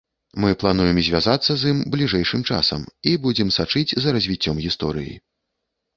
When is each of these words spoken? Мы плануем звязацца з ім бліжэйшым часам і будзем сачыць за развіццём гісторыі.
Мы 0.43 0.49
плануем 0.61 0.97
звязацца 1.07 1.51
з 1.63 1.73
ім 1.73 1.83
бліжэйшым 1.95 2.41
часам 2.55 2.81
і 3.11 3.15
будзем 3.27 3.53
сачыць 3.59 3.95
за 4.07 4.19
развіццём 4.19 4.57
гісторыі. 4.69 5.15